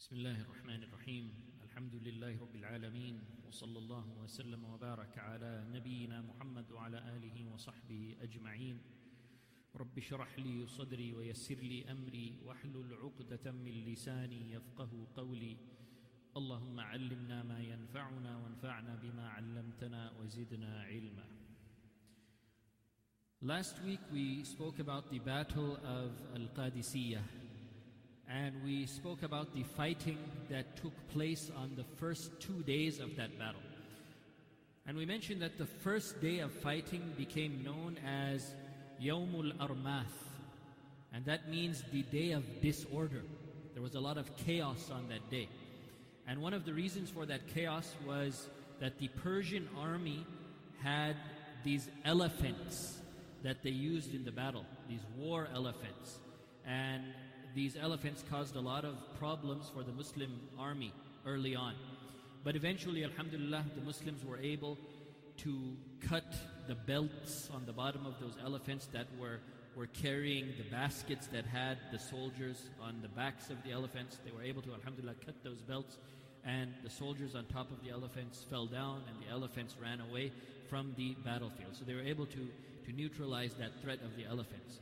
[0.00, 1.26] بسم الله الرحمن الرحيم.
[1.62, 8.80] الحمد لله رب العالمين وصلى الله وسلم وبارك على نبينا محمد وعلى آله وصحبه أجمعين.
[9.76, 15.56] رب اشرح لي صدري ويسر لي أمري واحلل عقدة من لساني يفقه قولي.
[16.36, 21.26] اللهم علمنا ما ينفعنا وانفعنا بما علمتنا وزدنا علما.
[23.42, 27.39] Last week we spoke about the battle of Al-Qadisiyah.
[28.30, 30.18] And we spoke about the fighting
[30.48, 33.60] that took place on the first two days of that battle.
[34.86, 38.54] And we mentioned that the first day of fighting became known as
[39.02, 40.04] Yawmul Armath.
[41.12, 43.22] And that means the day of disorder.
[43.74, 45.48] There was a lot of chaos on that day.
[46.28, 50.24] And one of the reasons for that chaos was that the Persian army
[50.82, 51.16] had
[51.64, 52.98] these elephants
[53.42, 56.18] that they used in the battle, these war elephants.
[56.64, 57.02] And
[57.54, 60.92] these elephants caused a lot of problems for the Muslim army
[61.26, 61.74] early on.
[62.44, 64.78] But eventually, Alhamdulillah, the Muslims were able
[65.38, 66.34] to cut
[66.68, 69.40] the belts on the bottom of those elephants that were,
[69.74, 74.18] were carrying the baskets that had the soldiers on the backs of the elephants.
[74.24, 75.98] They were able to, Alhamdulillah, cut those belts,
[76.44, 80.32] and the soldiers on top of the elephants fell down, and the elephants ran away
[80.68, 81.74] from the battlefield.
[81.74, 82.48] So they were able to,
[82.86, 84.80] to neutralize that threat of the elephants.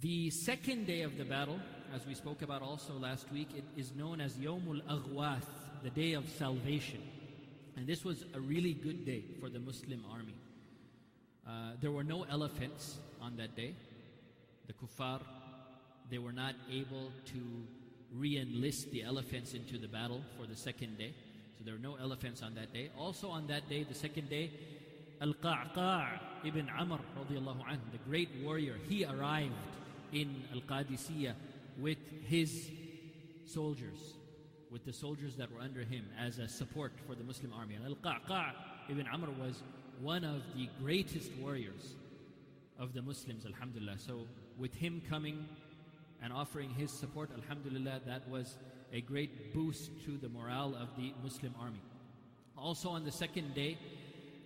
[0.00, 1.58] The second day of the battle,
[1.94, 5.46] as we spoke about also last week, it is known as Yomul Aghwath,
[5.82, 7.00] the day of salvation.
[7.76, 10.34] And this was a really good day for the Muslim army.
[11.46, 13.74] Uh, there were no elephants on that day.
[14.66, 15.20] The kuffar,
[16.10, 17.66] they were not able to
[18.12, 21.14] re enlist the elephants into the battle for the second day.
[21.58, 22.90] So there were no elephants on that day.
[22.98, 24.50] Also on that day, the second day,
[25.20, 29.52] Al Qa'qa' ibn Amr, radiallahu anh, the great warrior, he arrived
[30.14, 31.34] in Al Qadisiyah
[31.78, 32.70] with his
[33.44, 34.14] soldiers,
[34.70, 37.74] with the soldiers that were under him as a support for the Muslim army.
[37.74, 38.52] And Al Qa'qa'
[38.90, 39.62] ibn Amr was
[40.00, 41.94] one of the greatest warriors
[42.78, 43.98] of the Muslims, Alhamdulillah.
[43.98, 44.26] So,
[44.58, 45.46] with him coming
[46.22, 48.56] and offering his support, Alhamdulillah, that was
[48.92, 51.82] a great boost to the morale of the Muslim army.
[52.56, 53.78] Also, on the second day,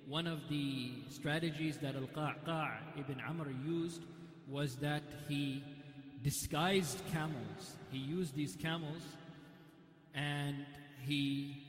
[0.07, 4.03] one of the strategies that Al Qa'qa' ibn Amr used
[4.51, 5.63] was that he
[6.23, 7.77] disguised camels.
[7.91, 9.03] He used these camels
[10.15, 10.57] and
[11.01, 11.63] he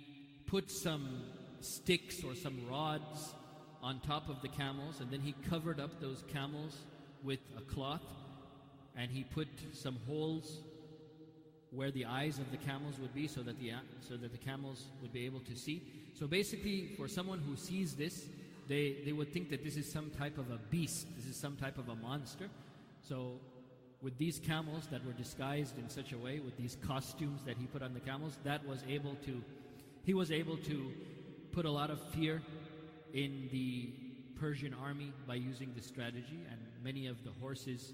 [0.47, 1.23] put some
[1.61, 3.35] sticks or some rods
[3.81, 6.77] on top of the camels and then he covered up those camels
[7.23, 8.03] with a cloth
[8.95, 10.59] and he put some holes
[11.71, 14.85] where the eyes of the camels would be so that the so that the camels
[15.01, 15.83] would be able to see.
[16.17, 18.25] So basically for someone who sees this
[18.67, 21.07] they they would think that this is some type of a beast.
[21.15, 22.49] This is some type of a monster
[23.01, 23.39] so
[24.01, 27.65] with these camels that were disguised in such a way with these costumes that he
[27.67, 29.41] put on the camels that was able to
[30.03, 30.91] he was able to
[31.51, 32.41] put a lot of fear
[33.13, 33.89] in the
[34.39, 36.39] Persian army by using this strategy.
[36.49, 37.93] And many of the horses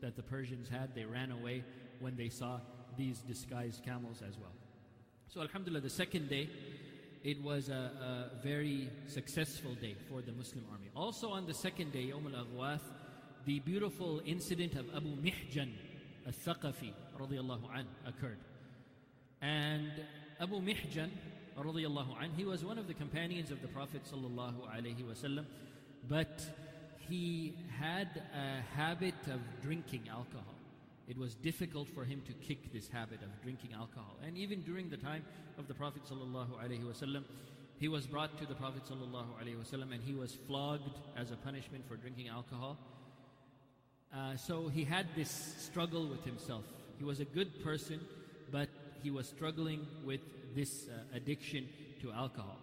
[0.00, 1.64] that the Persians had they ran away
[2.00, 2.60] when they saw
[2.96, 4.52] these disguised camels as well.
[5.28, 6.48] So alhamdulillah the second day
[7.24, 10.90] it was a, a very successful day for the Muslim army.
[10.94, 12.86] Also on the second day Yawm al-Aghwath
[13.46, 15.70] the beautiful incident of Abu Mihjan
[16.26, 18.38] al-Thaqafi radiallahu an occurred.
[19.40, 19.92] And
[20.40, 21.10] Abu Mihjan
[21.56, 25.44] radiallahu an, he was one of the companions of the Prophet sallallahu alaihi wasallam,
[26.08, 26.44] but
[27.08, 30.54] he had a habit of drinking alcohol.
[31.06, 34.16] It was difficult for him to kick this habit of drinking alcohol.
[34.26, 35.24] And even during the time
[35.56, 37.22] of the Prophet sallallahu alaihi wasallam,
[37.78, 41.36] he was brought to the Prophet sallallahu alaihi wasallam and he was flogged as a
[41.36, 42.76] punishment for drinking alcohol.
[44.16, 46.64] Uh, so he had this struggle with himself.
[46.98, 48.00] He was a good person,
[48.50, 48.68] but
[49.02, 50.20] he was struggling with
[50.54, 51.68] this uh, addiction
[52.00, 52.56] to alcohol.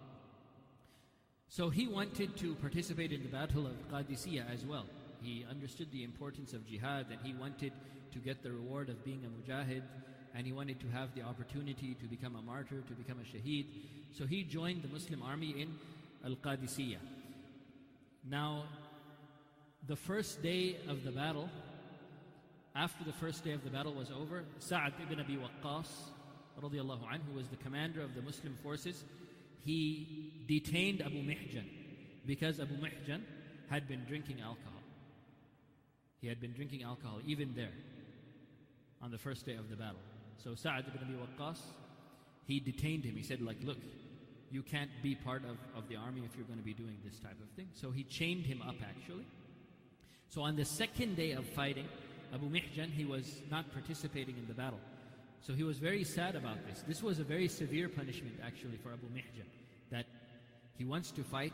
[1.48, 4.86] So he wanted to participate in the battle of Qadisiyah as well.
[5.22, 7.72] He understood the importance of jihad and he wanted
[8.12, 9.82] to get the reward of being a mujahid
[10.34, 13.66] and he wanted to have the opportunity to become a martyr, to become a shaheed.
[14.12, 15.78] So he joined the Muslim army in
[16.24, 16.98] Al Qadisiyah.
[18.28, 18.64] Now,
[19.86, 21.48] the first day of the battle,
[22.74, 25.88] after the first day of the battle was over, Sa'ad ibn Abi Waqqas,
[26.60, 29.04] radiallahu anhu, who was the commander of the Muslim forces,
[29.64, 31.64] he detained Abu Mihjan
[32.26, 33.20] because Abu Mihjan
[33.68, 34.82] had been drinking alcohol.
[36.20, 37.72] He had been drinking alcohol even there
[39.02, 40.00] on the first day of the battle.
[40.42, 41.60] So Sa'ad ibn Abi Waqqas,
[42.46, 43.16] he detained him.
[43.16, 43.78] He said, like, look,
[44.50, 47.18] you can't be part of, of the army if you're going to be doing this
[47.18, 47.68] type of thing.
[47.74, 49.26] So he chained him up actually.
[50.34, 51.86] So on the second day of fighting,
[52.34, 54.80] Abu Mihjan, he was not participating in the battle.
[55.40, 56.82] So he was very sad about this.
[56.88, 59.46] This was a very severe punishment actually for Abu Mihjan.
[59.92, 60.06] That
[60.76, 61.52] he wants to fight,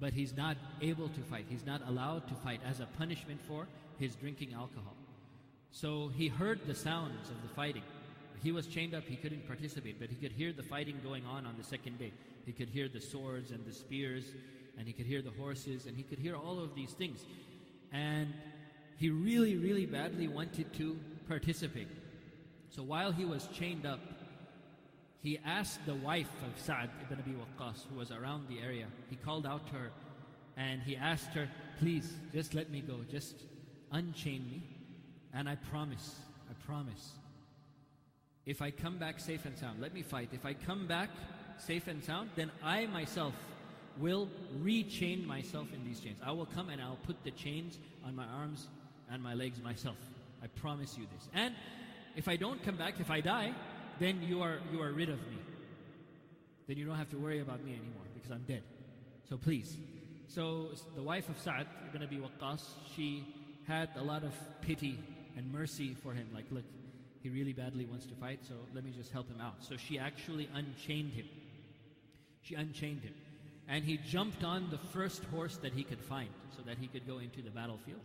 [0.00, 1.46] but he's not able to fight.
[1.48, 3.68] He's not allowed to fight as a punishment for
[4.00, 4.96] his drinking alcohol.
[5.70, 7.84] So he heard the sounds of the fighting.
[8.42, 11.46] He was chained up, he couldn't participate, but he could hear the fighting going on
[11.46, 12.12] on the second day.
[12.46, 14.24] He could hear the swords and the spears,
[14.78, 17.24] and he could hear the horses, and he could hear all of these things.
[17.92, 18.32] And
[18.96, 20.98] he really, really badly wanted to
[21.28, 21.88] participate.
[22.70, 24.00] So while he was chained up,
[25.22, 29.16] he asked the wife of Sa'd ibn Abi Waqqas, who was around the area, he
[29.16, 29.90] called out to her
[30.56, 31.48] and he asked her,
[31.80, 33.34] Please, just let me go, just
[33.92, 34.62] unchain me,
[35.32, 36.16] and I promise,
[36.48, 37.12] I promise,
[38.46, 40.28] if I come back safe and sound, let me fight.
[40.32, 41.08] If I come back
[41.58, 43.34] safe and sound, then I myself
[43.98, 44.28] will
[44.62, 46.18] rechain myself in these chains.
[46.24, 48.68] I will come and I'll put the chains on my arms
[49.10, 49.96] and my legs myself.
[50.42, 51.28] I promise you this.
[51.32, 51.54] And
[52.16, 53.54] if I don't come back, if I die,
[53.98, 55.38] then you are, you are rid of me.
[56.66, 58.62] Then you don't have to worry about me anymore because I'm dead.
[59.28, 59.76] So please.
[60.28, 62.62] So the wife of Sa'd ibn Abi Waqqas,
[62.96, 63.24] she
[63.66, 64.98] had a lot of pity
[65.36, 66.28] and mercy for him.
[66.34, 66.64] Like, look,
[67.22, 69.56] he really badly wants to fight, so let me just help him out.
[69.60, 71.26] So she actually unchained him.
[72.42, 73.14] She unchained him.
[73.68, 77.06] And he jumped on the first horse that he could find so that he could
[77.06, 78.00] go into the battlefield.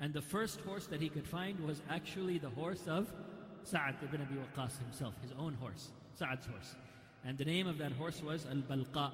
[0.00, 3.12] And the first horse that he could find was actually the horse of
[3.64, 6.74] Sa'ad ibn Abi Waqqas himself, his own horse, Sa'ad's horse.
[7.24, 9.12] And the name of that horse was Al-Balqa.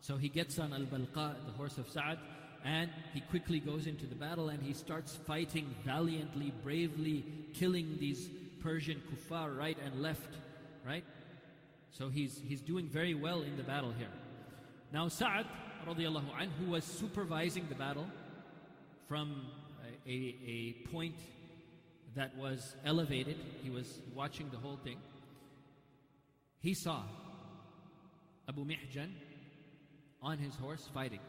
[0.00, 2.18] So he gets on Al-Balqa, the horse of Sa'ad,
[2.64, 7.24] and he quickly goes into the battle and he starts fighting valiantly, bravely,
[7.54, 8.28] killing these
[8.60, 10.28] Persian kuffar right and left,
[10.86, 11.04] right?
[11.90, 14.08] So he's, he's doing very well in the battle here.
[14.92, 15.46] Now Sa'ad,
[15.88, 18.06] radiallahu anhu, was supervising the battle
[19.08, 19.46] from
[20.06, 21.14] a, a, a point
[22.14, 23.38] that was elevated.
[23.62, 24.98] He was watching the whole thing.
[26.60, 27.04] He saw
[28.46, 29.12] Abu Mihjan
[30.20, 31.20] on his horse fighting.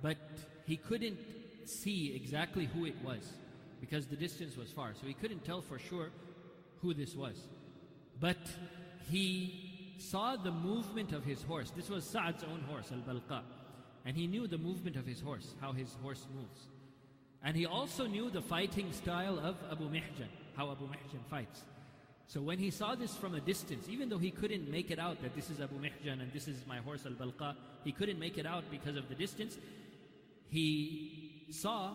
[0.00, 0.18] But
[0.64, 1.18] he couldn't
[1.64, 3.32] see exactly who it was
[3.80, 4.92] because the distance was far.
[4.94, 6.10] So he couldn't tell for sure
[6.82, 7.36] who this was.
[8.20, 8.38] But
[9.10, 9.67] he
[9.98, 11.70] saw the movement of his horse.
[11.76, 13.42] This was Sa'ad's own horse, Al Balqa.
[14.04, 16.68] And he knew the movement of his horse, how his horse moves.
[17.42, 21.62] And he also knew the fighting style of Abu Mihjan, how Abu Mihjan fights.
[22.26, 25.20] So when he saw this from a distance, even though he couldn't make it out
[25.22, 27.54] that this is Abu Mihjan and this is my horse Al Balqa,
[27.84, 29.58] he couldn't make it out because of the distance.
[30.50, 31.92] He saw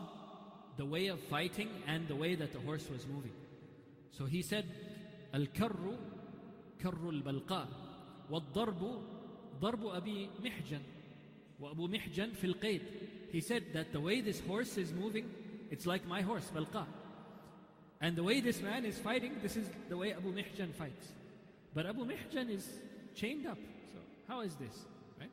[0.77, 3.33] the way of fighting and the way that the horse was moving.
[4.11, 4.65] So he said,
[5.33, 5.95] Al Karru,
[6.81, 7.67] Karru Al Balqa,
[8.30, 9.02] والضرب
[9.60, 10.82] ضرب أبي محجن
[11.60, 12.82] وأبو محجن في القيد
[13.32, 15.28] He said that the way this horse is moving,
[15.70, 16.86] it's like my horse, Balqa.
[18.00, 21.08] And the way this man is fighting, this is the way Abu Mihjan fights.
[21.75, 22.66] But Abu Mihjan is
[23.14, 23.58] chained up.
[23.92, 23.98] So
[24.28, 24.72] how is this?
[25.20, 25.30] Right?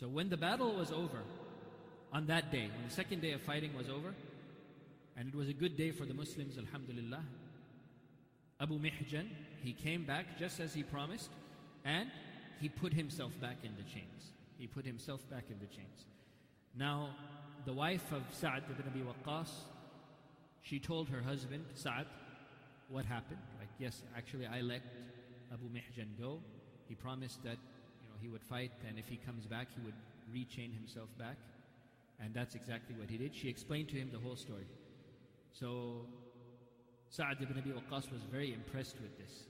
[0.00, 1.18] So when the battle was over,
[2.12, 4.14] on that day, when the second day of fighting was over,
[5.16, 7.22] and it was a good day for the Muslims, Alhamdulillah,
[8.60, 9.26] Abu Mihjan,
[9.62, 11.30] he came back just as he promised,
[11.87, 12.09] and
[12.59, 14.33] he put himself back in the chains.
[14.57, 16.05] He put himself back in the chains.
[16.77, 17.09] Now,
[17.65, 19.49] the wife of Sa'd ibn Abi Waqqas,
[20.61, 22.05] she told her husband, Sa'd,
[22.89, 23.39] what happened.
[23.57, 24.81] Like, yes, actually, I let
[25.51, 26.39] Abu Mihjan go.
[26.89, 27.57] He promised that
[28.01, 29.95] you know he would fight, and if he comes back, he would
[30.33, 31.37] rechain himself back.
[32.19, 33.33] And that's exactly what he did.
[33.33, 34.67] She explained to him the whole story.
[35.53, 36.05] So
[37.09, 39.45] Sa'ad ibn Abi Waqqas was very impressed with this.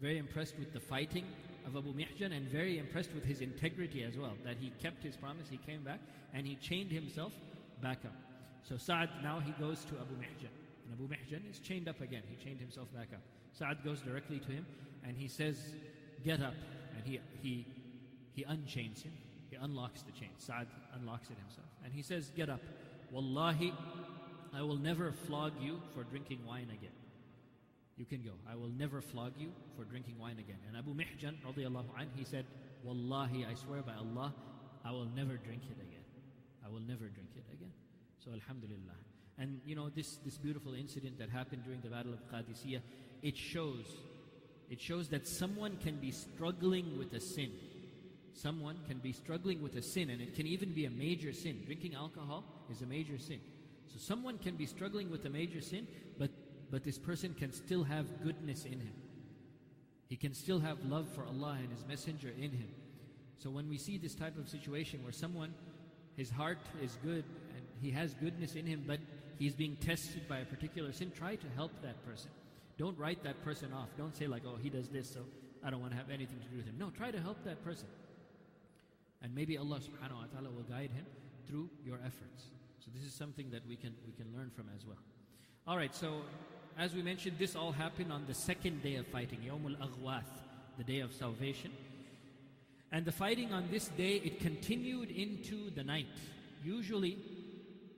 [0.00, 1.26] Very impressed with the fighting
[1.66, 4.32] of Abu Mihjan and very impressed with his integrity as well.
[4.44, 6.00] That he kept his promise, he came back
[6.32, 7.32] and he chained himself
[7.80, 8.14] back up.
[8.62, 10.50] So Sa'ad now he goes to Abu Mihjan.
[10.84, 12.22] And Abu Mihjan is chained up again.
[12.28, 13.20] He chained himself back up.
[13.52, 14.66] Sa'ad goes directly to him
[15.04, 15.58] and he says,
[16.24, 16.54] Get up.
[16.96, 17.66] And he, he,
[18.32, 19.12] he unchains him.
[19.50, 20.30] He unlocks the chain.
[20.38, 21.66] Sa'ad unlocks it himself.
[21.84, 22.60] And he says, Get up.
[23.10, 23.74] Wallahi,
[24.54, 26.92] I will never flog you for drinking wine again.
[28.02, 28.32] You can go.
[28.50, 30.58] I will never flog you for drinking wine again.
[30.66, 31.84] And Abu Mihjan, radiallahu
[32.16, 32.46] he said,
[32.82, 34.34] Wallahi, I swear by Allah,
[34.84, 36.02] I will never drink it again.
[36.66, 37.70] I will never drink it again.
[38.18, 38.98] So Alhamdulillah.
[39.38, 42.80] And you know, this, this beautiful incident that happened during the Battle of Qadisiyah,
[43.22, 43.86] it shows,
[44.68, 47.52] it shows that someone can be struggling with a sin.
[48.34, 51.62] Someone can be struggling with a sin, and it can even be a major sin.
[51.66, 53.38] Drinking alcohol is a major sin.
[53.86, 55.86] So someone can be struggling with a major sin,
[56.18, 56.30] but,
[56.72, 58.94] but this person can still have goodness in him.
[60.08, 62.68] He can still have love for Allah and His Messenger in him.
[63.38, 65.54] So when we see this type of situation where someone,
[66.16, 67.24] his heart is good
[67.56, 69.00] and he has goodness in him, but
[69.38, 72.30] he's being tested by a particular sin, try to help that person.
[72.78, 73.88] Don't write that person off.
[73.98, 75.20] Don't say, like, oh, he does this, so
[75.64, 76.76] I don't want to have anything to do with him.
[76.78, 77.88] No, try to help that person.
[79.22, 81.06] And maybe Allah subhanahu wa ta'ala will guide him
[81.48, 82.50] through your efforts.
[82.80, 84.98] So this is something that we can we can learn from as well.
[85.66, 86.22] All right, so
[86.78, 90.22] as we mentioned, this all happened on the second day of fighting, Yawmul Aghwath,
[90.78, 91.70] the day of salvation.
[92.90, 96.06] And the fighting on this day, it continued into the night.
[96.64, 97.18] Usually,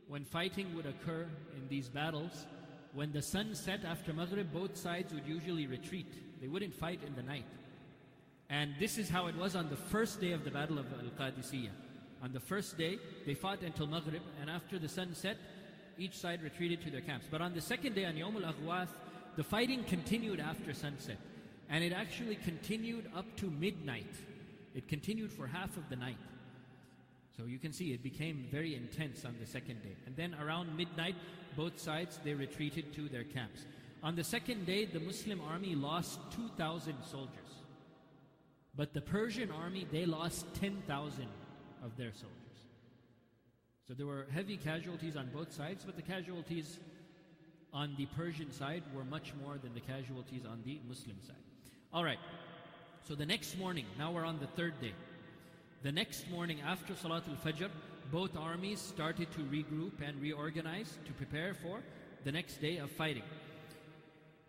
[0.08, 1.26] when fighting would occur
[1.56, 2.46] in these battles,
[2.92, 6.40] when the sun set after Maghrib, both sides would usually retreat.
[6.40, 7.46] They wouldn't fight in the night.
[8.50, 11.10] And this is how it was on the first day of the Battle of Al
[11.18, 11.70] Qadisiyah.
[12.22, 15.36] On the first day, they fought until Maghrib, and after the sun set,
[15.98, 17.26] each side retreated to their camps.
[17.30, 18.88] But on the second day, on Yawm al Aghwath,
[19.36, 21.18] the fighting continued after sunset.
[21.70, 24.14] And it actually continued up to midnight.
[24.74, 26.18] It continued for half of the night.
[27.36, 29.96] So you can see it became very intense on the second day.
[30.06, 31.16] And then around midnight,
[31.56, 33.64] both sides they retreated to their camps.
[34.02, 37.30] On the second day, the Muslim army lost 2,000 soldiers.
[38.76, 41.26] But the Persian army, they lost 10,000
[41.82, 42.43] of their soldiers.
[43.86, 46.78] So there were heavy casualties on both sides, but the casualties
[47.72, 51.36] on the Persian side were much more than the casualties on the Muslim side.
[51.92, 52.18] All right,
[53.06, 54.94] so the next morning, now we're on the third day.
[55.82, 57.68] The next morning after Salatul Fajr,
[58.10, 61.80] both armies started to regroup and reorganize to prepare for
[62.24, 63.22] the next day of fighting.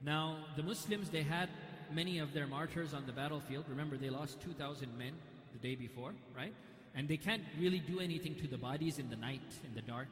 [0.02, 1.50] Now, the Muslims, they had
[1.92, 3.66] many of their martyrs on the battlefield.
[3.68, 5.12] Remember, they lost 2,000 men
[5.52, 6.54] the day before, right?
[6.96, 10.08] And they can't really do anything to the bodies in the night, in the dark.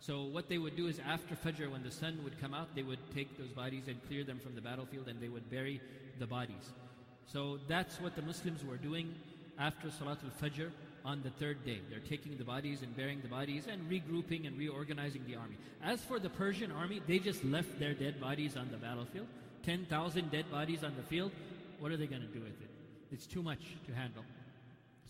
[0.00, 2.82] So what they would do is after Fajr, when the sun would come out, they
[2.82, 5.80] would take those bodies and clear them from the battlefield and they would bury
[6.18, 6.72] the bodies.
[7.26, 9.14] So that's what the Muslims were doing
[9.58, 10.70] after Salatul Fajr
[11.04, 11.80] on the third day.
[11.88, 15.56] They're taking the bodies and burying the bodies and regrouping and reorganizing the army.
[15.82, 19.26] As for the Persian army, they just left their dead bodies on the battlefield.
[19.64, 21.32] 10,000 dead bodies on the field.
[21.78, 22.70] What are they going to do with it?
[23.12, 24.24] It's too much to handle.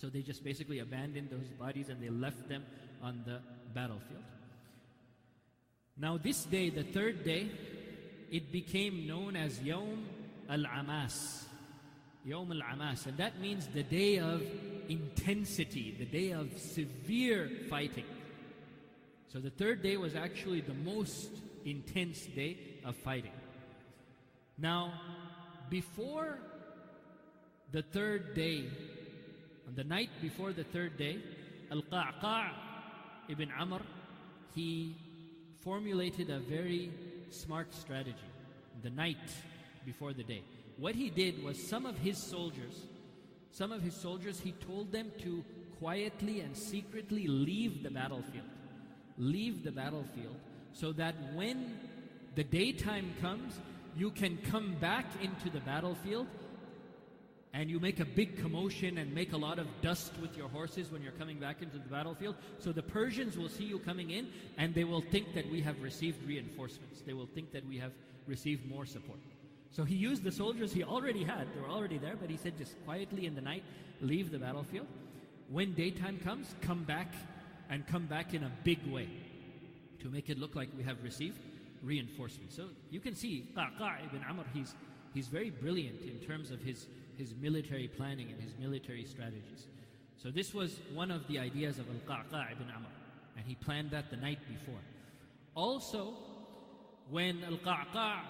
[0.00, 2.64] So they just basically abandoned those bodies and they left them
[3.02, 3.40] on the
[3.74, 4.24] battlefield.
[5.98, 7.50] Now, this day, the third day,
[8.30, 10.04] it became known as Yawm
[10.48, 11.44] al Amas.
[12.26, 13.04] Yawm al Amas.
[13.04, 14.42] And that means the day of
[14.88, 18.06] intensity, the day of severe fighting.
[19.30, 21.28] So the third day was actually the most
[21.66, 23.32] intense day of fighting.
[24.56, 24.94] Now,
[25.68, 26.38] before
[27.70, 28.70] the third day
[29.70, 31.18] on the night before the third day,
[31.70, 32.50] Al-Qa'qa'
[33.28, 33.80] ibn Amr,
[34.54, 34.96] he
[35.62, 36.90] formulated a very
[37.30, 38.30] smart strategy
[38.82, 39.16] the night
[39.84, 40.42] before the day.
[40.76, 42.86] What he did was some of his soldiers,
[43.52, 45.44] some of his soldiers, he told them to
[45.78, 48.48] quietly and secretly leave the battlefield.
[49.18, 50.36] Leave the battlefield
[50.72, 51.78] so that when
[52.34, 53.60] the daytime comes,
[53.96, 56.26] you can come back into the battlefield
[57.52, 60.90] and you make a big commotion and make a lot of dust with your horses
[60.90, 62.36] when you're coming back into the battlefield.
[62.58, 65.80] So the Persians will see you coming in and they will think that we have
[65.82, 67.02] received reinforcements.
[67.04, 67.92] They will think that we have
[68.26, 69.18] received more support.
[69.72, 72.56] So he used the soldiers he already had, they were already there, but he said
[72.58, 73.64] just quietly in the night,
[74.00, 74.86] leave the battlefield.
[75.48, 77.12] When daytime comes, come back
[77.68, 79.08] and come back in a big way
[80.00, 81.38] to make it look like we have received
[81.82, 82.54] reinforcements.
[82.54, 84.74] So you can see Qa'qa' ibn Amr, he's,
[85.14, 86.86] he's very brilliant in terms of his
[87.20, 89.66] his military planning and his military strategies.
[90.16, 92.88] So this was one of the ideas of Al-Qa'qa' ibn Amr,
[93.36, 94.80] and he planned that the night before.
[95.54, 96.14] Also,
[97.10, 98.20] when Al-Qa'qa'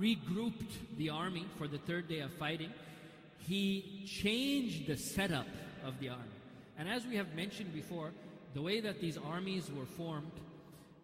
[0.00, 2.72] regrouped the army for the third day of fighting,
[3.38, 5.46] he changed the setup
[5.84, 6.38] of the army.
[6.78, 8.12] And as we have mentioned before,
[8.54, 10.32] the way that these armies were formed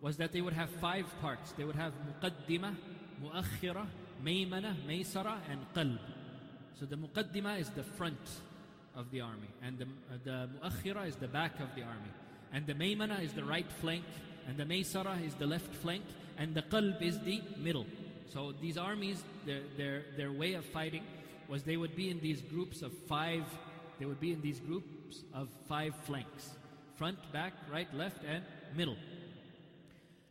[0.00, 1.53] was that they would have five parts.
[1.53, 2.75] They would have muqaddimah,
[3.23, 3.87] muakhira,
[4.25, 6.16] maymana, maysara, and qalb.
[6.78, 8.18] So the muqaddima is the front
[8.95, 12.11] of the army, and the, uh, the muakhira is the back of the army,
[12.52, 14.04] and the maymana is the right flank,
[14.47, 16.04] and the maysara is the left flank,
[16.37, 17.87] and the qalb is the middle.
[18.33, 21.04] So these armies, their, their, their way of fighting
[21.49, 23.45] was they would be in these groups of five,
[23.99, 26.50] they would be in these groups of five flanks
[26.97, 28.42] front, back, right, left, and
[28.75, 28.97] middle.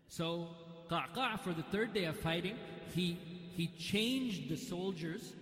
[0.07, 0.47] So
[0.89, 2.57] Qa'qa' for the third day of fighting,
[2.93, 3.19] he,
[3.55, 5.33] he changed the soldiers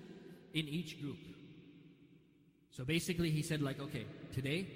[0.53, 1.17] in each group.
[2.71, 4.67] So basically, he said, like, okay, today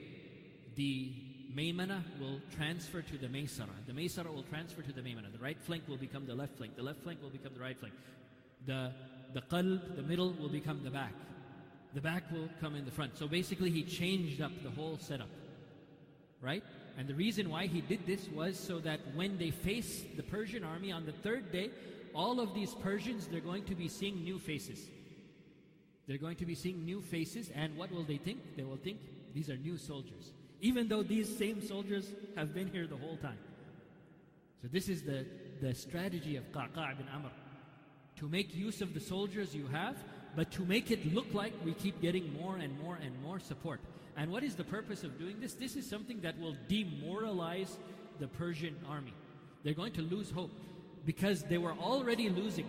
[0.76, 1.12] the
[1.56, 3.74] Maymana will transfer to the Maysara.
[3.88, 5.32] The Maysara will transfer to the Maymana.
[5.32, 6.76] The right flank will become the left flank.
[6.76, 7.96] The left flank will become the right flank.
[8.66, 8.92] The,
[9.34, 11.14] the qalb, the middle, will become the back.
[11.96, 13.18] The back will come in the front.
[13.18, 15.30] So basically, he changed up the whole setup.
[16.42, 16.64] Right?
[16.98, 20.64] And the reason why he did this was so that when they face the Persian
[20.64, 21.72] army on the third day,
[22.14, 24.88] all of these Persians, they're going to be seeing new faces.
[26.08, 28.56] They're going to be seeing new faces, and what will they think?
[28.56, 29.00] They will think
[29.34, 33.38] these are new soldiers, even though these same soldiers have been here the whole time.
[34.62, 35.26] So, this is the,
[35.62, 37.30] the strategy of Qa'qa' bin Amr
[38.18, 39.96] to make use of the soldiers you have,
[40.36, 43.80] but to make it look like we keep getting more and more and more support.
[44.16, 45.54] And what is the purpose of doing this?
[45.54, 47.78] This is something that will demoralize
[48.20, 49.14] the Persian army.
[49.64, 50.52] They're going to lose hope
[51.06, 52.66] because they were already losing.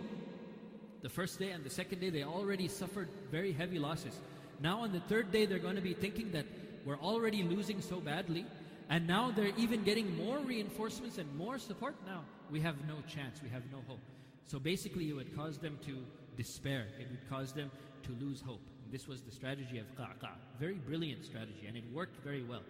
[1.01, 4.19] The first day and the second day, they already suffered very heavy losses.
[4.61, 6.45] Now, on the third day, they're going to be thinking that
[6.85, 8.45] we're already losing so badly,
[8.89, 11.95] and now they're even getting more reinforcements and more support.
[12.05, 13.99] Now, we have no chance, we have no hope.
[14.45, 15.97] So basically, it would cause them to
[16.35, 17.71] despair, it would cause them
[18.03, 18.61] to lose hope.
[18.83, 20.35] And this was the strategy of Qa'qa'.
[20.59, 22.63] Very brilliant strategy, and it worked very well.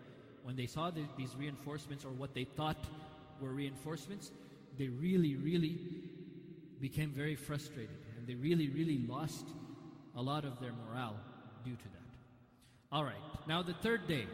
[0.44, 2.86] When they saw the, these reinforcements, or what they thought
[3.42, 4.32] were reinforcements,
[4.78, 5.80] they really, really
[6.80, 7.96] became very frustrated
[8.30, 9.48] they really, really lost
[10.16, 11.16] a lot of their morale
[11.66, 12.92] due to that.
[12.92, 13.16] All right,
[13.48, 14.28] now the third day.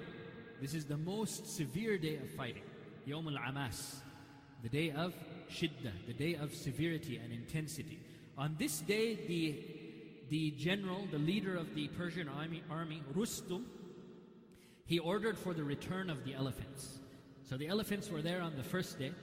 [0.61, 2.63] This is the most severe day of fighting.
[3.07, 4.01] Yawm al-Amas,
[4.63, 5.13] the day of
[5.49, 7.97] shiddah, the day of severity and intensity.
[8.37, 9.63] On this day, the,
[10.29, 13.63] the general, the leader of the Persian army, army, Rustum,
[14.85, 16.99] he ordered for the return of the elephants.
[17.49, 19.13] So the elephants were there on the first day,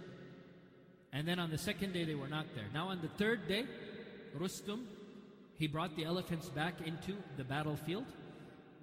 [1.13, 2.69] and then on the second day they were not there.
[2.73, 3.67] Now on the third day,
[4.39, 4.85] Rustum,
[5.59, 8.07] he brought the elephants back into the battlefield.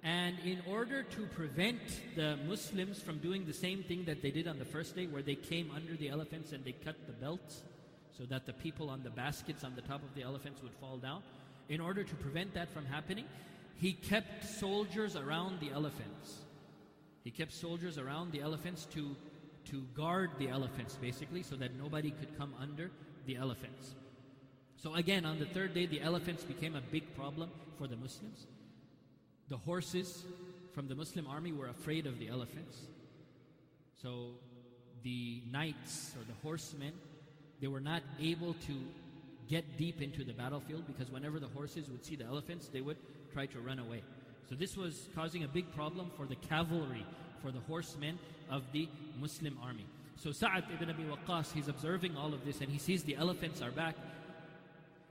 [0.02, 1.80] And in order to prevent
[2.16, 5.22] the Muslims from doing the same thing that they did on the first day, where
[5.22, 7.62] they came under the elephants and they cut the belts
[8.16, 10.96] so that the people on the baskets on the top of the elephants would fall
[10.96, 11.22] down,
[11.68, 13.24] in order to prevent that from happening,
[13.76, 16.44] he kept soldiers around the elephants.
[17.24, 19.14] He kept soldiers around the elephants to,
[19.66, 22.90] to guard the elephants, basically, so that nobody could come under
[23.26, 23.94] the elephants.
[24.82, 28.46] So again, on the third day, the elephants became a big problem for the Muslims.
[29.50, 30.24] The horses
[30.72, 32.78] from the Muslim army were afraid of the elephants.
[34.00, 34.30] So
[35.02, 36.92] the knights or the horsemen,
[37.60, 38.74] they were not able to
[39.50, 42.96] get deep into the battlefield because whenever the horses would see the elephants, they would
[43.34, 44.02] try to run away.
[44.48, 47.04] So this was causing a big problem for the cavalry,
[47.42, 48.18] for the horsemen
[48.50, 48.88] of the
[49.20, 49.84] Muslim army.
[50.16, 53.60] So Sa'ad ibn Abi Waqqas, he's observing all of this and he sees the elephants
[53.60, 53.96] are back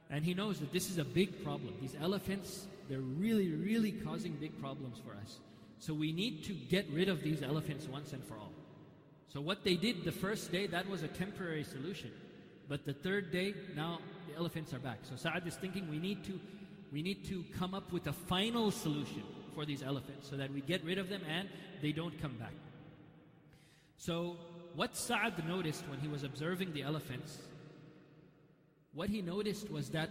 [0.09, 1.73] and he knows that this is a big problem.
[1.79, 5.39] These elephants, they're really, really causing big problems for us.
[5.77, 8.51] So we need to get rid of these elephants once and for all.
[9.27, 12.11] So what they did the first day, that was a temporary solution.
[12.67, 14.99] But the third day, now the elephants are back.
[15.03, 16.39] So Sa'ad is thinking we need to
[16.91, 19.21] we need to come up with a final solution
[19.53, 21.47] for these elephants so that we get rid of them and
[21.83, 22.53] they don't come back.
[23.97, 24.37] So
[24.75, 27.37] what Sa'ad noticed when he was observing the elephants
[28.93, 30.09] what he noticed was that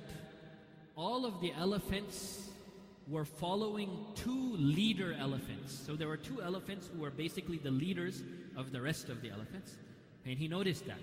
[0.96, 2.48] all of the elephants
[3.08, 5.72] were following two leader elephants.
[5.86, 8.22] So there were two elephants who were basically the leaders
[8.56, 9.76] of the rest of the elephants.
[10.26, 10.98] And he noticed that.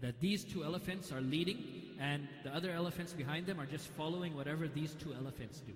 [0.00, 1.58] That these two elephants are leading
[2.00, 5.72] and the other elephants behind them are just following whatever these two elephants do.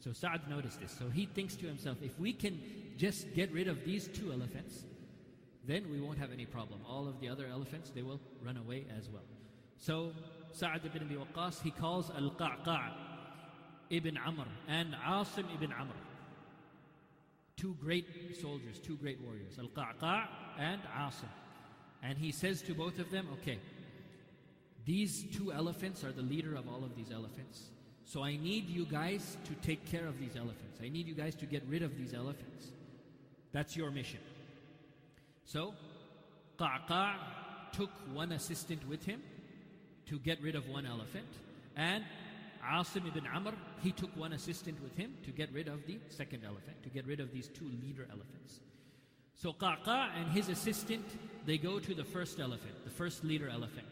[0.00, 0.96] So Sa'ad noticed this.
[0.98, 2.58] So he thinks to himself, if we can
[2.96, 4.84] just get rid of these two elephants,
[5.66, 6.80] then we won't have any problem.
[6.88, 9.22] All of the other elephants, they will run away as well.
[9.76, 10.12] So
[10.52, 12.92] Sa'ad ibn Abi Waqqas, he calls Al-Qa'qa'
[13.90, 15.94] ibn Amr and Asim ibn Amr.
[17.56, 18.06] Two great
[18.40, 21.28] soldiers, two great warriors, Al-Qa'qa' and Asim.
[22.02, 23.58] And he says to both of them, okay,
[24.86, 27.70] these two elephants are the leader of all of these elephants.
[28.04, 30.80] So I need you guys to take care of these elephants.
[30.82, 32.68] I need you guys to get rid of these elephants.
[33.52, 34.20] That's your mission.
[35.44, 35.74] So,
[36.58, 37.14] Qa'qa'
[37.72, 39.20] took one assistant with him
[40.10, 41.28] to get rid of one elephant.
[41.76, 42.04] And
[42.64, 46.44] Asim ibn Amr, he took one assistant with him to get rid of the second
[46.44, 48.60] elephant, to get rid of these two leader elephants.
[49.34, 51.06] So Qa'qa' and his assistant,
[51.46, 53.86] they go to the first elephant, the first leader elephant.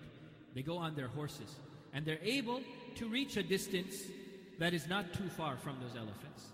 [0.54, 1.54] They go on their horses.
[1.94, 2.60] And they're able
[2.96, 3.94] to reach a distance
[4.58, 6.44] that is not too far from those elephants.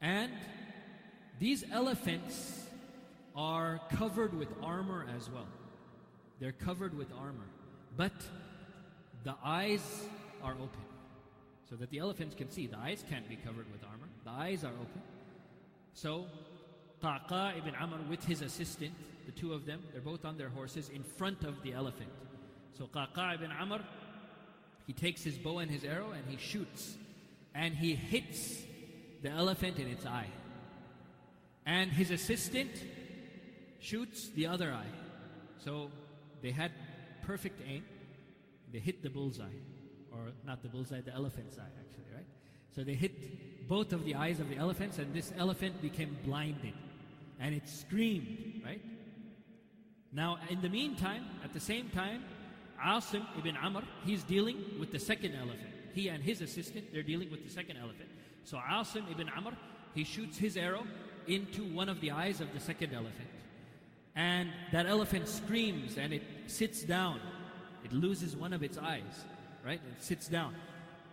[0.00, 0.30] And
[1.40, 2.62] these elephants
[3.34, 5.48] are covered with armor as well.
[6.38, 7.48] They're covered with armor.
[7.96, 8.12] But
[9.24, 10.04] the eyes
[10.42, 10.86] are open
[11.68, 12.66] so that the elephants can see.
[12.66, 14.08] The eyes can't be covered with armor.
[14.24, 15.02] The eyes are open.
[15.94, 16.26] So,
[17.02, 18.92] Qa'qa ibn Amr with his assistant,
[19.26, 22.10] the two of them, they're both on their horses in front of the elephant.
[22.78, 23.80] So Qa'qa ibn Amr,
[24.86, 26.96] he takes his bow and his arrow and he shoots.
[27.54, 28.62] And he hits
[29.22, 30.28] the elephant in its eye.
[31.64, 32.70] And his assistant
[33.80, 34.92] shoots the other eye.
[35.64, 35.90] So
[36.42, 36.70] they had
[37.22, 37.84] perfect aim.
[38.76, 39.58] They hit the bullseye,
[40.12, 42.26] or not the bullseye, the elephant's eye, actually, right?
[42.74, 46.74] So they hit both of the eyes of the elephants, and this elephant became blinded,
[47.40, 48.82] and it screamed, right?
[50.12, 52.22] Now, in the meantime, at the same time,
[52.84, 55.70] Asim ibn Amr, he's dealing with the second elephant.
[55.94, 58.10] He and his assistant, they're dealing with the second elephant.
[58.44, 59.52] So Asim ibn Amr,
[59.94, 60.86] he shoots his arrow
[61.26, 63.30] into one of the eyes of the second elephant.
[64.14, 67.20] And that elephant screams and it sits down.
[67.86, 69.24] It loses one of its eyes,
[69.64, 69.80] right?
[69.96, 70.56] It sits down.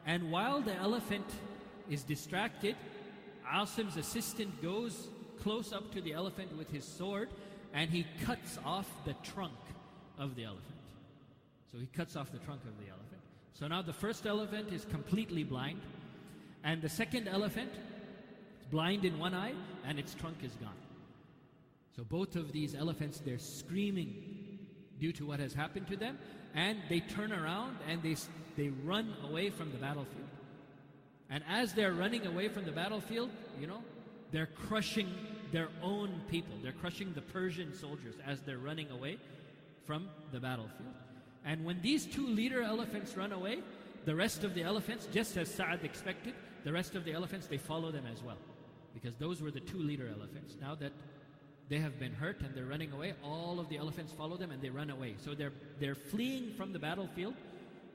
[0.07, 1.27] And while the elephant
[1.87, 2.75] is distracted,
[3.47, 5.09] Asim's assistant goes
[5.39, 7.29] close up to the elephant with his sword
[7.75, 9.59] and he cuts off the trunk
[10.17, 10.65] of the elephant.
[11.71, 13.21] So he cuts off the trunk of the elephant.
[13.53, 15.79] So now the first elephant is completely blind,
[16.63, 17.71] and the second elephant
[18.61, 19.53] is blind in one eye,
[19.85, 20.81] and its trunk is gone.
[21.95, 24.57] So both of these elephants, they're screaming
[24.99, 26.17] due to what has happened to them,
[26.53, 28.15] and they turn around and they,
[28.57, 30.27] they run away from the battlefield.
[31.29, 33.81] And as they're running away from the battlefield, you know,
[34.31, 35.09] they're crushing
[35.51, 36.55] their own people.
[36.61, 39.17] They're crushing the Persian soldiers as they're running away
[39.85, 40.93] from the battlefield.
[41.45, 43.59] And when these two leader elephants run away,
[44.05, 47.57] the rest of the elephants, just as Sa'ad expected, the rest of the elephants, they
[47.57, 48.37] follow them as well.
[48.93, 50.55] Because those were the two leader elephants.
[50.61, 50.91] Now that
[51.73, 54.61] they have been hurt and they're running away, all of the elephants follow them and
[54.61, 55.15] they run away.
[55.17, 57.33] So they're, they're fleeing from the battlefield,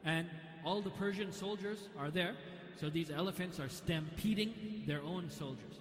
[0.05, 0.27] and
[0.64, 2.35] all the Persian soldiers are there.
[2.81, 5.77] So these elephants are stampeding their own soldiers.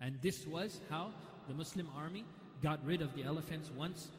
[0.00, 1.10] And this was how
[1.48, 2.24] the Muslim army
[2.62, 4.10] got rid of the elephants once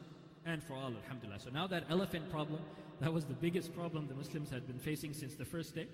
[0.44, 1.40] and for all, alhamdulillah.
[1.40, 2.60] So now that elephant problem,
[3.00, 5.86] that was the biggest problem the Muslims had been facing since the first day.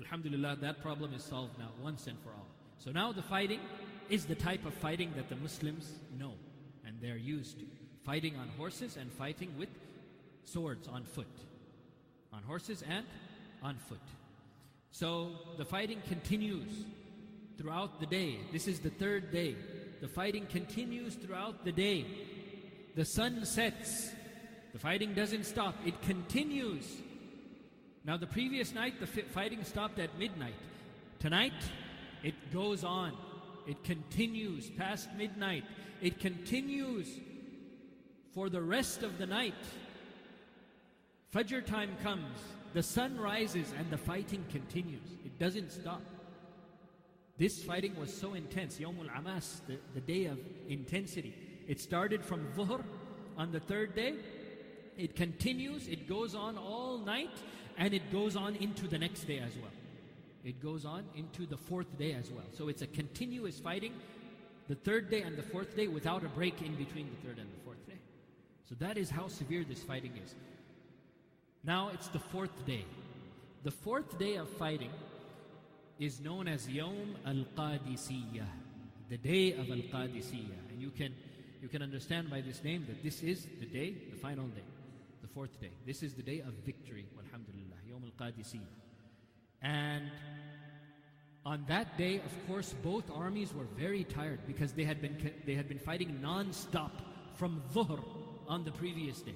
[0.00, 2.48] Alhamdulillah, that problem is solved now once and for all.
[2.78, 3.60] So now the fighting
[4.10, 6.32] is the type of fighting that the Muslims know
[6.86, 7.66] and they're used to.
[8.04, 9.68] Fighting on horses and fighting with
[10.44, 11.26] swords on foot.
[12.32, 13.04] On horses and
[13.62, 14.00] on foot.
[14.90, 16.84] So the fighting continues
[17.58, 18.38] throughout the day.
[18.52, 19.56] This is the third day.
[20.00, 22.06] The fighting continues throughout the day.
[22.94, 24.10] The sun sets.
[24.72, 26.86] The fighting doesn't stop, it continues.
[28.04, 30.54] Now, the previous night, the fighting stopped at midnight.
[31.18, 31.52] Tonight,
[32.22, 33.12] it goes on.
[33.68, 35.64] It continues past midnight.
[36.00, 37.06] It continues
[38.32, 39.54] for the rest of the night.
[41.34, 42.38] Fajr time comes,
[42.72, 45.04] the sun rises, and the fighting continues.
[45.22, 46.00] It doesn't stop.
[47.36, 51.34] This fighting was so intense, Yawmul Amas, the, the day of intensity.
[51.68, 52.82] It started from Dhuhr
[53.36, 54.14] on the third day.
[54.96, 57.36] It continues, it goes on all night,
[57.76, 59.70] and it goes on into the next day as well.
[60.44, 62.46] It goes on into the fourth day as well.
[62.56, 63.92] So it's a continuous fighting,
[64.68, 67.48] the third day and the fourth day, without a break in between the third and
[67.52, 67.98] the fourth day.
[68.68, 70.34] So that is how severe this fighting is.
[71.64, 72.84] Now it's the fourth day.
[73.64, 74.90] The fourth day of fighting
[75.98, 78.46] is known as Yom al Qadisiyah,
[79.08, 80.70] the day of al Qadisiyah.
[80.70, 81.12] And you can
[81.60, 84.62] you can understand by this name that this is the day, the final day,
[85.22, 85.70] the fourth day.
[85.84, 88.87] This is the day of victory, alhamdulillah, Yom al-Qadisiyah.
[89.62, 90.10] And
[91.44, 95.54] on that day, of course, both armies were very tired because they had been, they
[95.54, 96.92] had been fighting non-stop
[97.34, 98.02] from Dhuhr
[98.46, 99.34] on the previous day.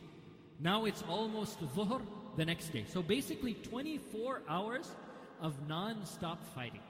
[0.61, 2.03] Now it's almost Dhuhr
[2.37, 2.85] the next day.
[2.89, 4.91] So basically 24 hours
[5.41, 6.81] of non-stop fighting.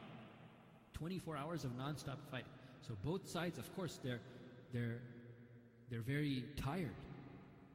[0.95, 2.53] 24 hours of non-stop fighting.
[2.87, 4.21] So both sides, of course, they're,
[4.73, 5.01] they're
[5.93, 6.97] they're very tired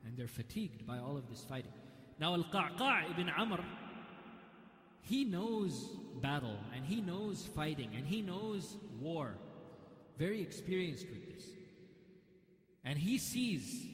[0.04, 1.72] and they're fatigued by all of this fighting.
[2.20, 3.64] Now, Al Qa'qa' ibn Amr,
[5.08, 5.90] he knows
[6.22, 9.36] battle and he knows fighting and he knows war.
[10.18, 11.46] Very experienced with this.
[12.84, 13.86] And he sees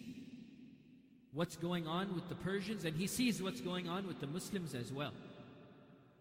[1.34, 4.74] what's going on with the Persians and he sees what's going on with the Muslims
[4.74, 5.14] as well.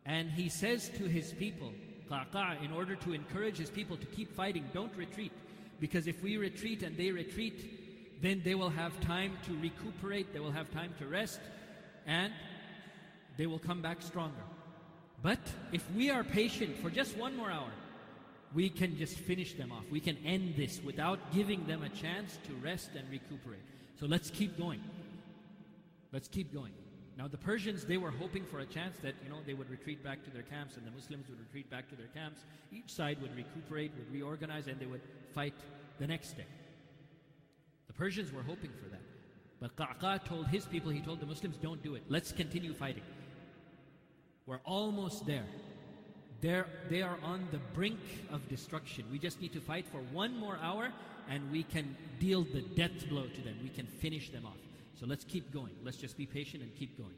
[0.05, 1.73] And he says to his people,
[2.11, 5.33] Qa'qa', in order to encourage his people to keep fighting, don't retreat.
[5.81, 10.41] Because if we retreat and they retreat, then they will have time to recuperate, they
[10.41, 11.41] will have time to rest,
[12.07, 12.33] and
[13.37, 14.43] they will come back stronger.
[15.23, 15.39] But
[15.71, 17.71] if we are patient for just one more hour,
[18.53, 19.85] we can just finish them off.
[19.91, 23.63] We can end this without giving them a chance to rest and recuperate.
[23.99, 24.83] So let's keep going.
[26.13, 26.73] Let's keep going.
[27.17, 30.03] Now the Persians, they were hoping for a chance that, you know, they would retreat
[30.03, 32.41] back to their camps and the Muslims would retreat back to their camps.
[32.73, 35.03] Each side would recuperate, would reorganize, and they would
[35.35, 35.55] fight
[35.99, 36.47] the next day.
[37.87, 39.01] The Persians were hoping for that.
[39.61, 42.03] But Qa'qa' told his people, he told the Muslims, don't do it.
[42.09, 43.05] Let's continue fighting.
[44.47, 45.47] We're almost there.
[46.41, 48.01] They're, they are on the brink
[48.33, 49.05] of destruction.
[49.13, 50.91] We just need to fight for one more hour
[51.29, 53.57] and we can deal the death blow to them.
[53.63, 54.59] We can finish them off.
[54.99, 55.73] So let's keep going.
[55.85, 57.15] Let's just be patient and keep going.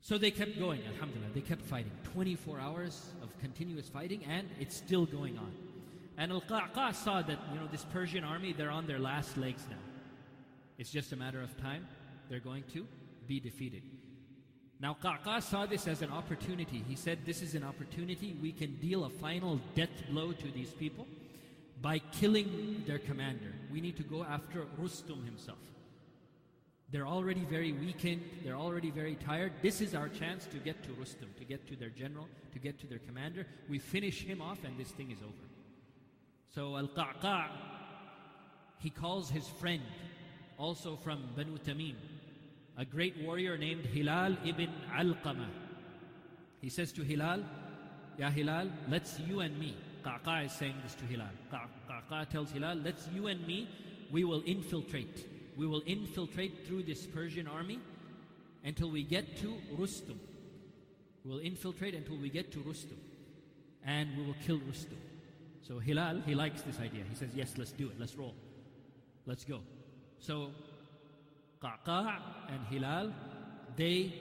[0.00, 1.32] So they kept going, alhamdulillah.
[1.34, 1.90] They kept fighting.
[2.12, 5.52] 24 hours of continuous fighting, and it's still going on.
[6.18, 9.64] And Al Qaqa saw that, you know, this Persian army, they're on their last legs
[9.68, 9.76] now.
[10.78, 11.86] It's just a matter of time.
[12.28, 12.86] They're going to
[13.26, 13.82] be defeated.
[14.78, 16.84] Now, Qaqa saw this as an opportunity.
[16.86, 18.36] He said, This is an opportunity.
[18.42, 21.06] We can deal a final death blow to these people
[21.80, 23.52] by killing their commander.
[23.72, 25.58] We need to go after Rustum himself.
[26.90, 29.52] They're already very weakened, they're already very tired.
[29.60, 32.78] This is our chance to get to Rustum, to get to their general, to get
[32.80, 33.46] to their commander.
[33.68, 35.32] We finish him off, and this thing is over.
[36.54, 37.48] So Al Qaqa,
[38.78, 39.82] he calls his friend,
[40.58, 41.96] also from Banu Tamim,
[42.78, 45.48] a great warrior named Hilal ibn Alqamah.
[46.60, 47.42] He says to Hilal,
[48.18, 49.76] Ya Hilal, let's you and me.
[50.04, 51.28] Qaqa is saying this to Hilal.
[51.52, 53.68] Qaqa tells Hilal, let's you and me,
[54.10, 55.26] we will infiltrate.
[55.56, 57.80] We will infiltrate through this Persian army
[58.64, 60.18] until we get to Rustum.
[61.24, 62.98] We will infiltrate until we get to Rustum.
[63.84, 64.98] And we will kill Rustum.
[65.62, 67.04] So Hilal, he likes this idea.
[67.08, 67.94] He says, yes, let's do it.
[67.98, 68.34] Let's roll.
[69.24, 69.60] Let's go.
[70.20, 70.50] So
[71.62, 73.12] Qaqa and Hilal,
[73.76, 74.12] they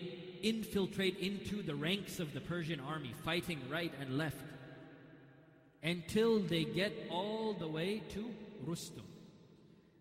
[0.41, 4.37] infiltrate into the ranks of the Persian army, fighting right and left
[5.83, 8.29] until they get all the way to
[8.65, 9.05] Rustum.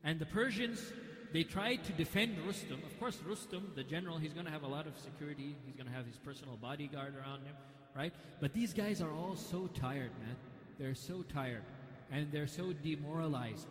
[0.03, 0.93] And the Persians,
[1.33, 2.85] they tried to defend Rustum.
[2.85, 5.55] Of course, Rustum, the general, he's going to have a lot of security.
[5.65, 7.55] He's going to have his personal bodyguard around him,
[7.97, 8.13] right?
[8.41, 10.37] But these guys are all so tired, man.
[10.79, 11.63] They're so tired.
[12.11, 13.67] And they're so demoralized.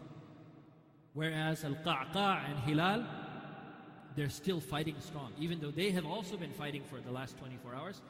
[1.13, 3.05] Whereas Al Qaqa and Hilal,
[4.15, 5.31] they're still fighting strong.
[5.39, 8.01] Even though they have also been fighting for the last 24 hours,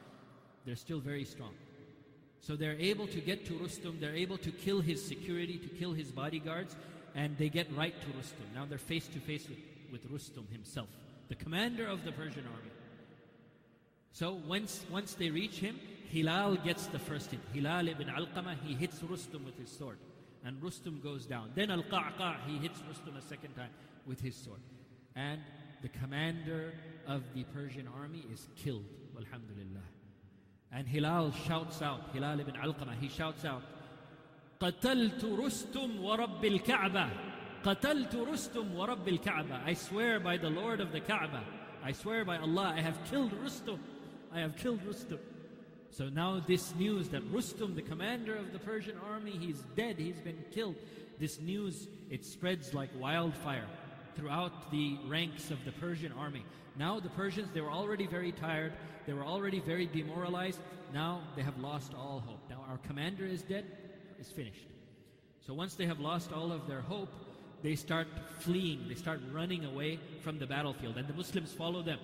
[0.64, 1.52] they're still very strong.
[2.40, 5.92] So they're able to get to Rustum, they're able to kill his security, to kill
[5.92, 6.76] his bodyguards,
[7.14, 8.54] and they get right to Rustum.
[8.54, 9.58] Now they're face to face with,
[9.90, 10.88] with Rustum himself,
[11.28, 12.70] the commander of the Persian army.
[14.12, 17.40] So once, once they reach him, Hilal gets the first hit.
[17.52, 19.98] Hilal ibn Alqamah, he hits Rustum with his sword.
[20.44, 21.50] And Rustum goes down.
[21.54, 23.70] Then Al Qaqa, he hits Rustum a second time
[24.06, 24.60] with his sword.
[25.16, 25.40] And
[25.83, 26.73] the commander
[27.07, 28.85] of the Persian army is killed.
[29.17, 29.87] Alhamdulillah.
[30.71, 33.63] And Hilal shouts out, Hilal ibn Alqamah, he shouts out,
[34.59, 37.09] قتلت رستم ورب الكعبة
[37.63, 41.43] قتلت رستم ورب الكعبة I swear by the Lord of the Kaaba
[41.81, 43.79] I swear by Allah I have killed Rustum
[44.33, 45.19] I have killed Rustum
[45.91, 50.19] so now this news that Rustum the commander of the Persian army he's dead he's
[50.19, 50.75] been killed
[51.19, 53.67] this news it spreads like wildfire
[54.16, 56.44] throughout the ranks of the Persian army
[56.76, 58.72] now the Persians they were already very tired
[59.06, 60.60] they were already very demoralized.
[60.92, 62.40] Now they have lost all hope.
[62.48, 63.64] Now our commander is dead,
[64.18, 64.66] is finished.
[65.46, 67.10] So once they have lost all of their hope,
[67.62, 68.08] they start
[68.40, 71.98] fleeing, they start running away from the battlefield, and the Muslims follow them.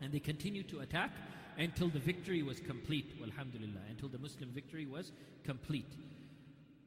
[0.00, 1.10] And they continue to attack
[1.58, 5.12] until the victory was complete, alhamdulillah, until the Muslim victory was
[5.44, 5.92] complete.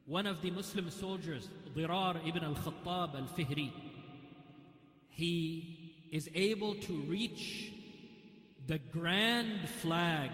[0.06, 3.72] One of the Muslim soldiers, Dirar ibn al Khattab al Fihri,
[5.16, 7.72] he is able to reach
[8.66, 10.30] the grand flag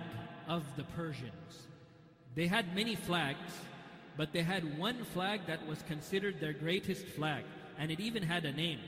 [0.49, 1.69] of the Persians.
[2.35, 3.53] They had many flags,
[4.17, 7.45] but they had one flag that was considered their greatest flag,
[7.79, 8.81] and it even had a name.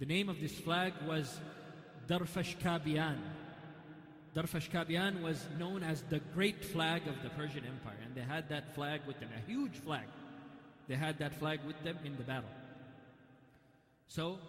[0.00, 1.38] The name of this flag was
[2.08, 3.18] Darfashkabian.
[4.34, 8.74] Darfashkabian was known as the great flag of the Persian Empire, and they had that
[8.74, 10.06] flag with them, a huge flag.
[10.88, 12.50] They had that flag with them in the battle.
[14.08, 14.40] So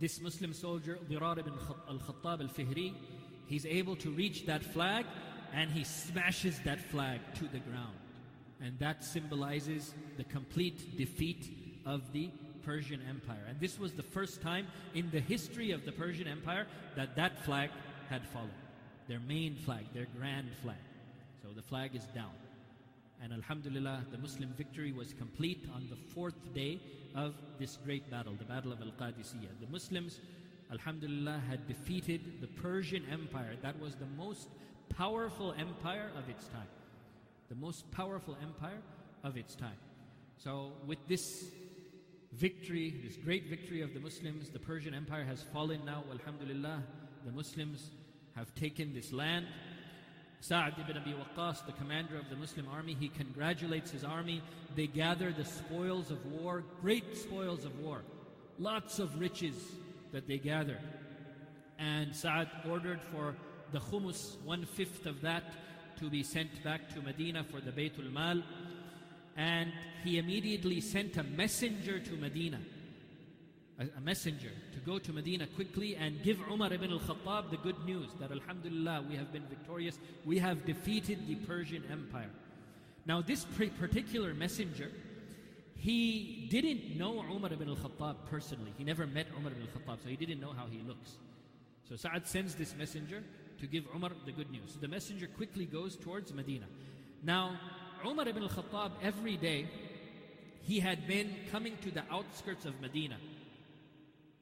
[0.00, 1.54] this Muslim soldier, Dirar ibn
[1.88, 2.94] al-Khattab al-Fihri,
[3.46, 5.06] he's able to reach that flag
[5.52, 7.96] and he smashes that flag to the ground.
[8.60, 12.30] And that symbolizes the complete defeat of the
[12.64, 13.44] Persian Empire.
[13.48, 17.44] And this was the first time in the history of the Persian Empire that that
[17.44, 17.70] flag
[18.08, 18.50] had fallen.
[19.06, 20.76] Their main flag, their grand flag.
[21.42, 22.32] So the flag is down.
[23.22, 26.80] And Alhamdulillah, the Muslim victory was complete on the fourth day
[27.14, 29.60] of this great battle, the Battle of Al Qadisiyah.
[29.60, 30.20] The Muslims,
[30.70, 33.56] Alhamdulillah, had defeated the Persian Empire.
[33.62, 34.48] That was the most
[34.88, 36.68] powerful empire of its time.
[37.48, 38.82] The most powerful empire
[39.22, 39.78] of its time.
[40.36, 41.46] So, with this
[42.32, 46.82] victory, this great victory of the Muslims, the Persian Empire has fallen now, Alhamdulillah.
[47.24, 47.90] The Muslims
[48.34, 49.46] have taken this land.
[50.46, 54.42] Sa'd ibn Abi Waqqas, the commander of the Muslim army, he congratulates his army.
[54.76, 58.02] They gather the spoils of war, great spoils of war,
[58.58, 59.54] lots of riches
[60.12, 60.78] that they gather.
[61.78, 63.34] And Sa'd ordered for
[63.72, 65.44] the khumus, one fifth of that,
[66.00, 68.42] to be sent back to Medina for the Baytul Mal.
[69.38, 69.72] And
[70.04, 72.60] he immediately sent a messenger to Medina
[73.78, 78.08] a, messenger to go to Medina quickly and give Umar ibn al-Khattab the good news
[78.20, 82.30] that Alhamdulillah we have been victorious, we have defeated the Persian Empire.
[83.06, 83.44] Now this
[83.78, 84.90] particular messenger,
[85.76, 88.72] he didn't know Umar ibn al-Khattab personally.
[88.78, 91.18] He never met Umar ibn al-Khattab, so he didn't know how he looks.
[91.88, 93.22] So Sa'ad sends this messenger
[93.60, 94.72] to give Umar the good news.
[94.72, 96.66] So the messenger quickly goes towards Medina.
[97.22, 97.58] Now,
[98.06, 99.66] Umar ibn al-Khattab every day,
[100.62, 103.16] he had been coming to the outskirts of Medina.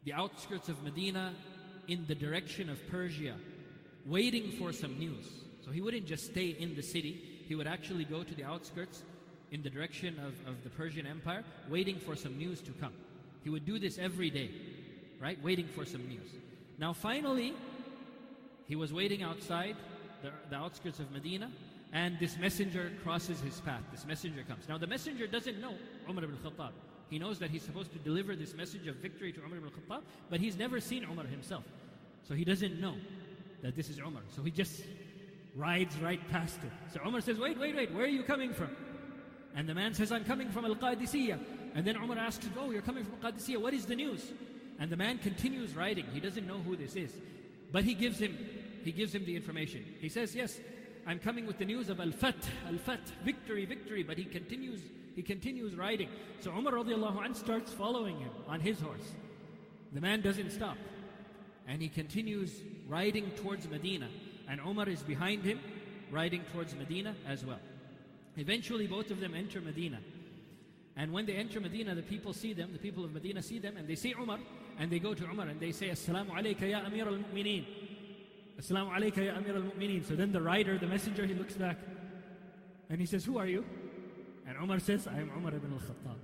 [0.05, 1.35] The outskirts of Medina
[1.89, 3.35] in the direction of Persia,
[4.07, 5.27] waiting for some news.
[5.65, 9.03] So he wouldn't just stay in the city, he would actually go to the outskirts
[9.51, 12.93] in the direction of, of the Persian Empire, waiting for some news to come.
[13.45, 14.51] He would do this every day,
[15.21, 15.43] right?
[15.43, 16.31] Waiting for some news.
[16.79, 17.55] Now, finally,
[18.67, 19.77] he was waiting outside
[20.23, 21.51] the, the outskirts of Medina,
[21.93, 23.83] and this messenger crosses his path.
[23.93, 24.69] This messenger comes.
[24.69, 25.75] Now, the messenger doesn't know
[26.09, 26.71] Umar ibn Khattab.
[27.13, 30.01] He knows that he's supposed to deliver this message of victory to Umar ibn Khattab,
[30.31, 31.63] but he's never seen Umar himself.
[32.27, 32.95] So he doesn't know
[33.61, 34.23] that this is Umar.
[34.35, 34.83] So he just
[35.55, 36.73] rides right past it.
[36.95, 38.71] So Umar says, Wait, wait, wait, where are you coming from?
[39.55, 41.39] And the man says, I'm coming from Al Qadisiyah.
[41.75, 43.59] And then Umar asks, Oh, you're coming from Al Qadisiyah.
[43.59, 44.33] What is the news?
[44.81, 46.07] And the man continues riding.
[46.15, 47.15] He doesn't know who this is.
[47.71, 48.39] But he gives him
[48.85, 49.85] he gives him the information.
[50.01, 50.59] He says, Yes,
[51.07, 54.03] I'm coming with the news of Al Fath, Al Fath, victory, victory.
[54.03, 54.81] But he continues,
[55.15, 56.09] he continues riding.
[56.41, 59.13] So Umar radiallahu starts following him on his horse.
[59.93, 60.77] The man doesn't stop.
[61.69, 64.09] And he continues riding towards Medina.
[64.49, 65.61] And Umar is behind him,
[66.11, 67.61] riding towards Medina as well.
[68.37, 69.99] Eventually, both of them enter Medina.
[70.97, 73.77] And when they enter Medina, the people see them, the people of Medina see them,
[73.77, 74.39] and they see Umar,
[74.79, 77.65] and they go to Umar and they say, Assalamu alayka ya Amir al Mu'mineen.
[78.61, 80.07] Assalamu alayka ya Amir al Mu'mineen.
[80.07, 81.79] So then the rider, the messenger, he looks back
[82.91, 83.65] and he says, Who are you?
[84.47, 86.17] And Umar says, I am Umar ibn al Khattab.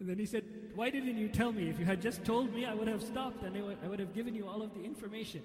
[0.00, 1.68] And then he said, Why didn't you tell me?
[1.68, 4.34] If you had just told me, I would have stopped and I would have given
[4.34, 5.42] you all of the information.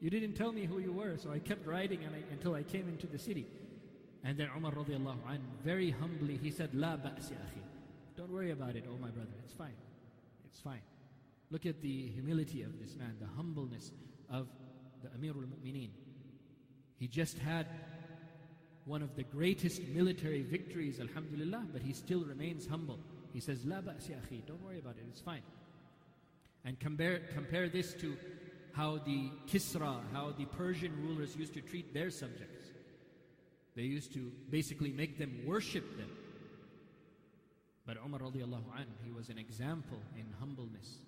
[0.00, 2.88] You didn't tell me who you were, so I kept riding I, until I came
[2.88, 3.46] into the city.
[4.24, 7.62] And then Umar radiallahu anh, very humbly, he said, La ba'si akhi.
[8.16, 9.30] Don't worry about it, oh my brother.
[9.44, 9.76] It's fine.
[10.44, 10.82] It's fine.
[11.50, 13.92] Look at the humility of this man, the humbleness
[14.30, 14.48] of
[15.02, 15.90] the Amirul Mu'mineen.
[16.98, 17.66] He just had
[18.84, 22.98] one of the greatest military victories, alhamdulillah, but he still remains humble.
[23.32, 25.42] He says, La ba'si akhi, don't worry about it, it's fine.
[26.64, 28.16] And compare, compare this to
[28.72, 32.68] how the Kisra, how the Persian rulers used to treat their subjects.
[33.74, 36.10] They used to basically make them worship them.
[37.86, 40.98] But Umar radiallahu anh, he was an example in humbleness,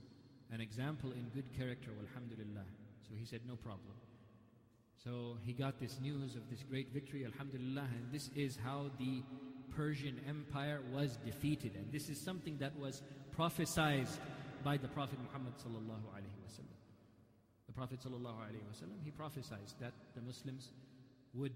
[0.51, 2.65] an example in good character, alhamdulillah.
[3.09, 3.95] So he said, no problem.
[5.03, 9.23] So he got this news of this great victory, alhamdulillah, and this is how the
[9.77, 11.75] Persian Empire was defeated.
[11.77, 13.03] And this is something that was
[13.33, 14.09] prophesied
[14.63, 16.79] by the Prophet Muhammad sallallahu alaihi wasallam.
[17.67, 20.71] The Prophet sallallahu alaihi wasallam, he prophesied that the Muslims
[21.35, 21.53] would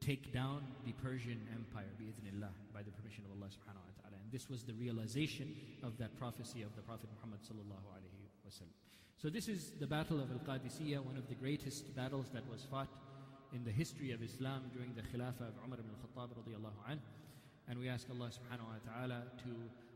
[0.00, 4.16] take down the Persian Empire, bi'idhnillah, by the permission of Allah subhanahu wa ta'ala.
[4.22, 8.74] And this was the realization of that prophecy of the Prophet Muhammad sallallahu alaihi wasallam.
[9.16, 12.90] So this is the Battle of Al-Qadisiyah, one of the greatest battles that was fought
[13.54, 17.00] in the history of Islam during the Khilafah of Umar ibn al-Khattab radiallahu anh.
[17.66, 19.52] And we ask Allah subhanahu wa ta'ala to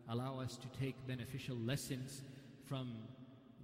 [0.09, 2.23] allow us to take beneficial lessons
[2.65, 2.95] from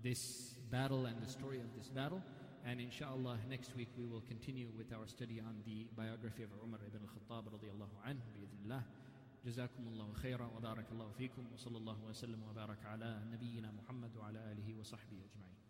[0.02, 2.22] this battle and the story of this battle.
[2.66, 6.80] And inshallah, next week we will continue with our study on the biography of Umar
[6.86, 8.76] ibn al-Khattab radiallahu anhu.
[9.46, 14.74] جزاكم الله خيرا وبارك الله فيكم وصلى الله وسلم وبارك على نبينا محمد وعلى آله
[14.74, 15.65] وصحبه أجمعين.